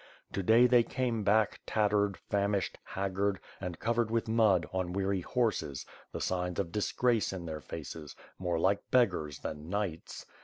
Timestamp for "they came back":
0.65-1.59